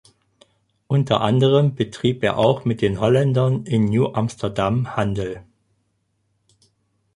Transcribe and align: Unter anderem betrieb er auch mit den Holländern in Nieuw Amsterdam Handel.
Unter 0.87 1.21
anderem 1.21 1.75
betrieb 1.75 2.23
er 2.23 2.39
auch 2.39 2.65
mit 2.65 2.81
den 2.81 2.99
Holländern 2.99 3.67
in 3.67 3.85
Nieuw 3.85 4.13
Amsterdam 4.15 4.95
Handel. 4.95 5.43